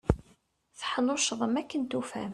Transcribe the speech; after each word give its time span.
Teḥnuccḍem 0.79 1.53
akken 1.61 1.81
tufam. 1.83 2.29